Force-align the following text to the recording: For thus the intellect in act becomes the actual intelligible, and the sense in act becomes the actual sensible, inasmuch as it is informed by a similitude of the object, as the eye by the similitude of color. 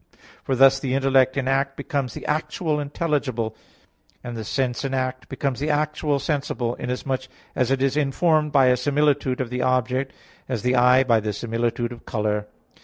For 0.43 0.55
thus 0.55 0.79
the 0.79 0.95
intellect 0.95 1.37
in 1.37 1.47
act 1.47 1.77
becomes 1.77 2.15
the 2.15 2.25
actual 2.25 2.79
intelligible, 2.79 3.55
and 4.23 4.35
the 4.35 4.43
sense 4.43 4.83
in 4.83 4.95
act 4.95 5.29
becomes 5.29 5.59
the 5.59 5.69
actual 5.69 6.17
sensible, 6.17 6.73
inasmuch 6.73 7.27
as 7.55 7.69
it 7.69 7.83
is 7.83 7.95
informed 7.95 8.51
by 8.51 8.65
a 8.69 8.77
similitude 8.77 9.39
of 9.39 9.51
the 9.51 9.61
object, 9.61 10.11
as 10.49 10.63
the 10.63 10.75
eye 10.75 11.03
by 11.03 11.19
the 11.19 11.33
similitude 11.33 11.91
of 11.91 12.07
color. 12.07 12.47